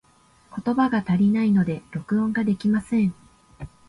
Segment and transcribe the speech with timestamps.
[0.65, 3.13] 言葉が足りないので、録音ができません。